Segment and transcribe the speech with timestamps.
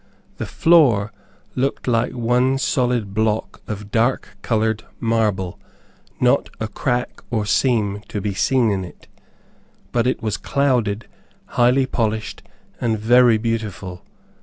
[0.37, 1.11] The floor
[1.53, 5.59] looked like one solid block of dark colored marble;
[6.19, 9.07] not a crack or seam to be seen in it,
[9.91, 11.07] but it was clouded,
[11.49, 12.41] highly polished,
[12.79, 14.03] and very beautiful.